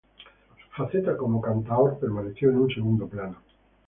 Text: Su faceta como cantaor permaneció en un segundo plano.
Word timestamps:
Su 0.75 0.81
faceta 0.83 1.15
como 1.15 1.39
cantaor 1.39 1.99
permaneció 1.99 2.49
en 2.49 2.57
un 2.57 2.73
segundo 2.73 3.07
plano. 3.07 3.35